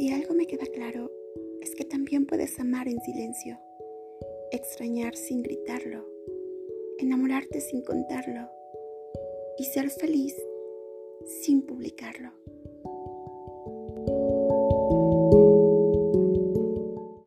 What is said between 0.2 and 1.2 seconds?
me queda claro,